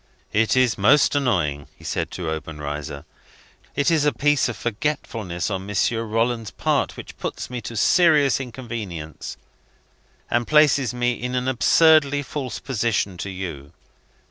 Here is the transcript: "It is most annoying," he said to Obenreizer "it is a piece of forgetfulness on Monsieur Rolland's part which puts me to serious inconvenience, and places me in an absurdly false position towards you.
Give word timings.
"It 0.33 0.57
is 0.57 0.79
most 0.79 1.13
annoying," 1.15 1.67
he 1.75 1.83
said 1.83 2.09
to 2.09 2.31
Obenreizer 2.31 3.05
"it 3.75 3.91
is 3.91 4.03
a 4.03 4.11
piece 4.11 4.49
of 4.49 4.57
forgetfulness 4.57 5.51
on 5.51 5.67
Monsieur 5.67 6.01
Rolland's 6.01 6.49
part 6.49 6.97
which 6.97 7.15
puts 7.19 7.51
me 7.51 7.61
to 7.61 7.75
serious 7.77 8.39
inconvenience, 8.41 9.37
and 10.31 10.47
places 10.47 10.91
me 10.91 11.13
in 11.13 11.35
an 11.35 11.47
absurdly 11.47 12.23
false 12.23 12.57
position 12.57 13.15
towards 13.15 13.35
you. 13.37 13.73